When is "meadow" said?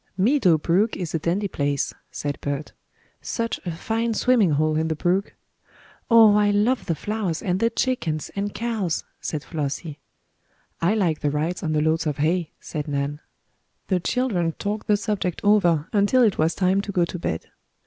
0.17-0.57